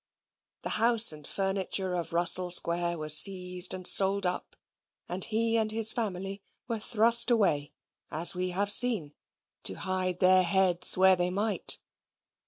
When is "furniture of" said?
1.27-2.11